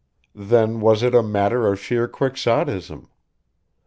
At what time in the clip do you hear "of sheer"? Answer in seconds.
1.71-2.07